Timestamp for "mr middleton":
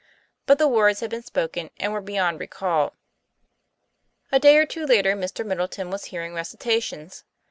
5.15-5.91